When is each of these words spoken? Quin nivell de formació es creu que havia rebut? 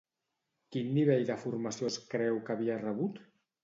Quin 0.75 0.89
nivell 0.95 1.23
de 1.29 1.37
formació 1.45 1.93
es 1.93 2.01
creu 2.17 2.43
que 2.51 2.57
havia 2.59 2.83
rebut? 2.85 3.27